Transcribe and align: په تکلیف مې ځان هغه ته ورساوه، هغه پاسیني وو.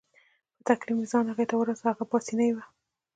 په 0.55 0.61
تکلیف 0.69 0.95
مې 0.99 1.05
ځان 1.11 1.25
هغه 1.31 1.43
ته 1.49 1.55
ورساوه، 1.57 1.91
هغه 1.91 2.03
پاسیني 2.11 2.49
وو. 2.53 2.63